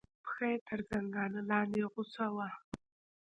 پښه 0.23 0.49
تر 0.67 0.79
زنګانه 0.89 1.41
لاندې 1.49 1.81
غوڅه 1.91 2.25
وه. 2.35 2.47